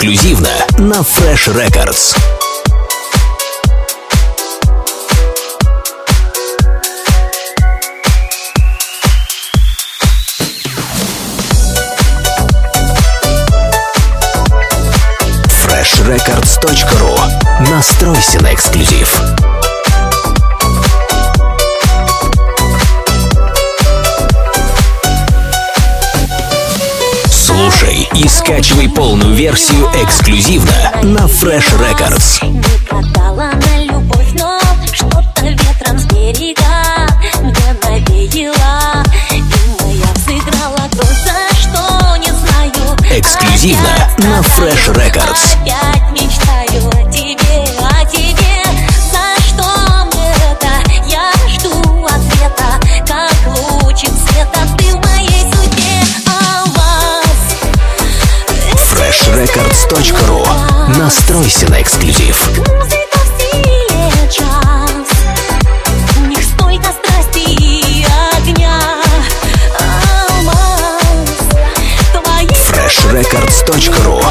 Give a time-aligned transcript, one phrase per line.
[0.00, 2.16] Эксклюзивно на Fresh Records.
[15.66, 19.20] freshrecords.ru Настройся на эксклюзив.
[28.18, 30.72] И скачивай полную версию эксклюзивно
[31.04, 32.42] на Fresh Records.
[43.10, 45.56] Эксклюзивно Опять на Fresh Records.
[45.62, 46.57] Опять мечтаю
[59.28, 60.42] freshrecords.ru
[60.98, 62.50] Настройся на эксклюзив.
[72.70, 74.22] Freshrecords.ru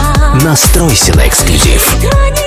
[0.44, 2.47] Настройся на эксклюзив.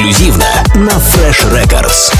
[0.00, 0.46] Эксклюзивно
[0.76, 2.10] на Fresh Records.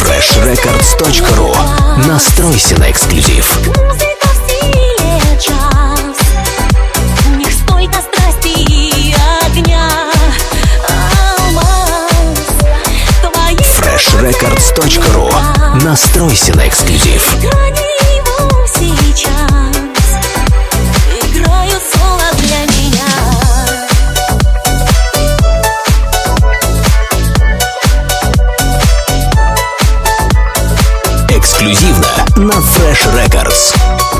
[0.00, 1.54] Freshrecords.ru
[2.08, 3.60] Настройся на эксклюзив.
[13.78, 15.30] Freshrecords.ru
[15.84, 17.36] Настройся на эксклюзив.
[31.28, 34.13] Эксклюзивно на Fresh Records.